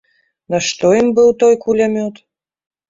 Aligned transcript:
Нашто 0.53 0.93
ім 1.01 1.07
быў 1.21 1.29
той 1.45 1.55
кулямёт? 1.67 2.15